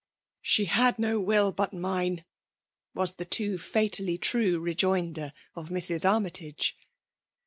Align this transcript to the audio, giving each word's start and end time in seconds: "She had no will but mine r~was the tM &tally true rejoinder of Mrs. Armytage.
"She 0.41 0.65
had 0.65 0.97
no 0.97 1.19
will 1.21 1.51
but 1.51 1.73
mine 1.73 2.25
r~was 2.95 3.13
the 3.13 3.25
tM 3.27 3.59
&tally 3.91 4.17
true 4.17 4.59
rejoinder 4.59 5.31
of 5.53 5.69
Mrs. 5.69 6.09
Armytage. 6.11 6.75